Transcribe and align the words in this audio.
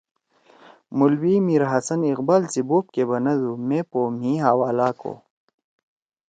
مولوی 0.97 1.35
میرحسن 1.47 2.01
اقبال 2.11 2.43
سی 2.51 2.61
بوپ 2.69 2.85
کے 2.93 3.03
بنَدُو 3.09 3.51
مے 3.67 3.79
پو 3.89 3.99
مھی 4.17 4.33
حوالہ 4.45 4.89
کو 4.99 5.13